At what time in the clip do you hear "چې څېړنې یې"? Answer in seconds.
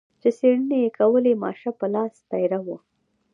0.21-0.89